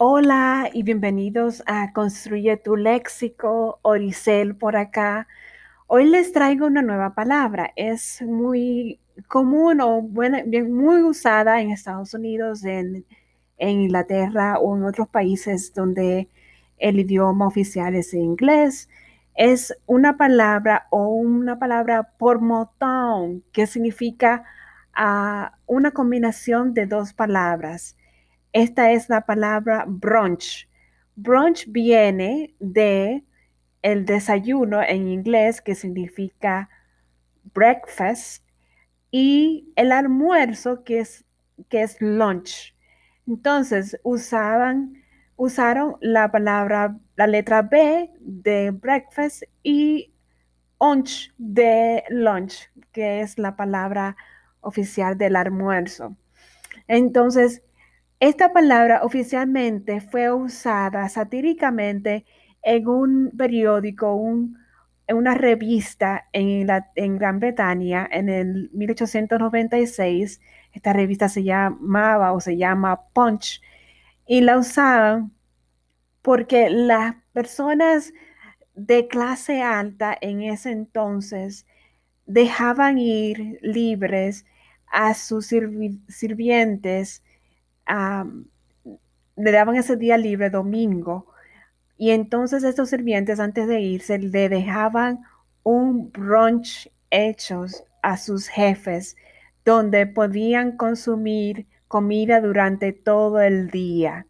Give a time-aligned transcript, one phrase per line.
[0.00, 5.26] Hola y bienvenidos a Construye tu léxico, Oricel por acá.
[5.88, 7.72] Hoy les traigo una nueva palabra.
[7.74, 13.06] Es muy común o bien, muy usada en Estados Unidos, en,
[13.58, 16.28] en Inglaterra o en otros países donde
[16.78, 18.88] el idioma oficial es inglés.
[19.34, 24.44] Es una palabra o una palabra por montón que significa
[24.94, 27.96] ah, una combinación de dos palabras.
[28.52, 30.68] Esta es la palabra brunch.
[31.16, 33.24] Brunch viene de
[33.82, 36.68] el desayuno en inglés que significa
[37.54, 38.44] breakfast
[39.10, 41.24] y el almuerzo que es,
[41.68, 42.74] que es lunch.
[43.26, 45.02] Entonces usaban,
[45.36, 50.12] usaron la palabra, la letra B de breakfast y
[50.80, 54.16] lunch de lunch, que es la palabra
[54.60, 56.16] oficial del almuerzo.
[56.86, 57.62] Entonces,
[58.20, 62.24] esta palabra oficialmente fue usada satíricamente
[62.62, 64.20] en un periódico,
[65.06, 66.66] en una revista en,
[67.18, 70.40] Gran Bretaña en el 1896.
[70.72, 73.62] Esta revista se llamaba o se llama Punch
[74.26, 75.32] y la usaban
[76.22, 78.12] porque las personas
[78.74, 81.66] de clase alta en ese entonces
[82.26, 84.44] dejaban ir libres
[84.88, 85.46] a sus
[86.08, 87.22] sirvientes
[87.88, 91.26] le daban ese día libre domingo.
[91.96, 95.20] Y entonces estos sirvientes antes de irse le dejaban
[95.62, 99.16] un brunch hechos a sus jefes
[99.64, 104.26] donde podían consumir comida durante todo el día.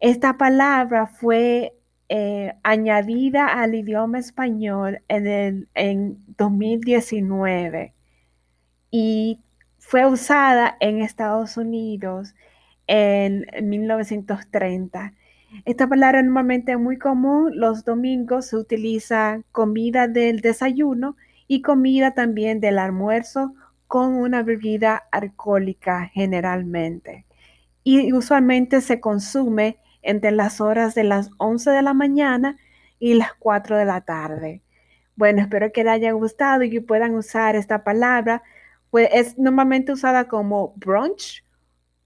[0.00, 1.74] Esta palabra fue
[2.08, 7.94] eh, añadida al idioma español en, en 2019
[8.90, 9.40] y
[9.78, 12.34] fue usada en Estados Unidos
[12.86, 15.14] en 1930.
[15.64, 17.52] Esta palabra normalmente es muy común.
[17.54, 23.54] Los domingos se utiliza comida del desayuno y comida también del almuerzo
[23.86, 27.26] con una bebida alcohólica generalmente.
[27.84, 32.56] Y usualmente se consume entre las horas de las 11 de la mañana
[32.98, 34.62] y las 4 de la tarde.
[35.16, 38.42] Bueno, espero que les haya gustado y que puedan usar esta palabra.
[38.90, 41.43] Pues es normalmente usada como brunch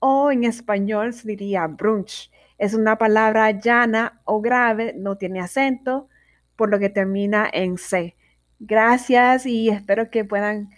[0.00, 2.30] o en español se diría brunch.
[2.58, 6.08] Es una palabra llana o grave, no tiene acento,
[6.56, 8.16] por lo que termina en C.
[8.60, 10.70] Gracias y espero que puedan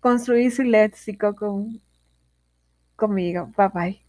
[0.00, 1.80] construir su léxico con,
[2.96, 3.52] conmigo.
[3.56, 4.03] Bye bye.